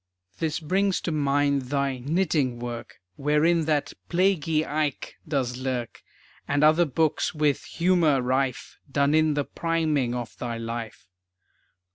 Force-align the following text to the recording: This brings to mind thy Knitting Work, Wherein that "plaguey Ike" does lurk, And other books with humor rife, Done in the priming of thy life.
This 0.39 0.59
brings 0.59 0.99
to 1.01 1.11
mind 1.11 1.69
thy 1.69 1.99
Knitting 1.99 2.57
Work, 2.57 2.95
Wherein 3.17 3.65
that 3.65 3.93
"plaguey 4.09 4.65
Ike" 4.65 5.15
does 5.27 5.57
lurk, 5.57 6.01
And 6.47 6.63
other 6.63 6.85
books 6.85 7.35
with 7.35 7.63
humor 7.65 8.19
rife, 8.19 8.79
Done 8.91 9.13
in 9.13 9.35
the 9.35 9.45
priming 9.45 10.15
of 10.15 10.35
thy 10.39 10.57
life. 10.57 11.07